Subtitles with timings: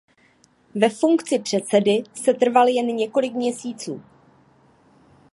[0.75, 4.03] Ve funkci předsedy setrval jen několik měsíců.